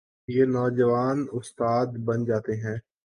[0.27, 2.77] یہ نوجوان استاد بن جاتے ہیں۔